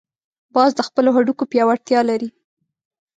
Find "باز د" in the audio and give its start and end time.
0.55-0.81